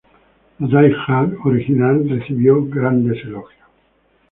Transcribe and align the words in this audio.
La 0.59 0.67
"Die 0.81 0.95
Hard" 0.95 1.35
original 1.45 2.09
recibió 2.09 2.57
importantes 2.57 3.23
elogios. 3.23 3.67